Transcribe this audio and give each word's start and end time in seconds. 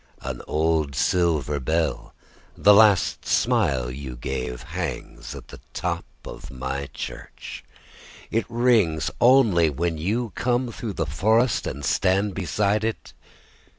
An 0.23 0.41
old 0.47 0.95
silver 0.95 1.59
bell, 1.59 2.15
the 2.57 2.73
last 2.73 3.23
smile 3.27 3.91
you 3.91 4.15
gave, 4.15 4.63
Hangs 4.63 5.35
at 5.35 5.49
the 5.49 5.59
top 5.75 6.05
of 6.25 6.49
my 6.49 6.89
church.It 6.91 8.45
rings 8.49 9.11
only 9.21 9.69
when 9.69 9.99
you 9.99 10.31
come 10.33 10.71
through 10.71 10.93
the 10.93 11.05
forestAnd 11.05 11.83
stand 11.85 12.33
beside 12.33 12.83
it. 12.83 13.13